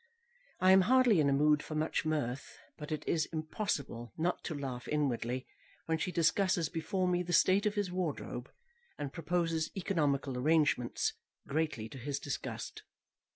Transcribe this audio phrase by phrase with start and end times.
[0.59, 4.55] I am hardly in a mood for much mirth, but it is impossible not to
[4.57, 5.45] laugh inwardly
[5.85, 8.51] when she discusses before me the state of his wardrobe,
[8.97, 11.13] and proposes economical arrangements
[11.45, 12.81] greatly to his disgust.